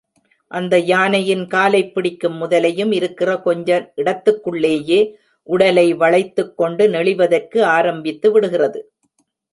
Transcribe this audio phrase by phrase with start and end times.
[0.47, 3.93] அந்த யானையின் காலைப் பிடிக்கும் முதலையும், இருக்கிற கொஞ்ச
[3.97, 5.13] இடத்துக்குள்ளேயே
[5.43, 8.91] உடலை வளைத்துக் கொண்டு நெளிவதற்கு ஆரம்பித்து விடுகிறது.